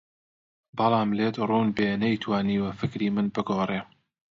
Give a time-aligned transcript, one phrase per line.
[0.77, 3.81] بەڵام لێت ڕوون بێ نەیتوانیوە فکری من بگۆڕێ